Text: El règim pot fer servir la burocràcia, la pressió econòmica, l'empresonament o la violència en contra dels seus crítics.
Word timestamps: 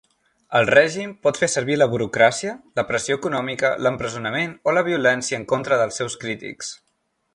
El 0.59 0.69
règim 0.75 1.11
pot 1.25 1.39
fer 1.41 1.49
servir 1.55 1.75
la 1.81 1.87
burocràcia, 1.91 2.53
la 2.79 2.85
pressió 2.93 3.17
econòmica, 3.21 3.71
l'empresonament 3.89 4.57
o 4.71 4.75
la 4.79 4.85
violència 4.89 5.41
en 5.43 5.47
contra 5.53 5.79
dels 5.83 6.01
seus 6.03 6.17
crítics. 6.25 6.73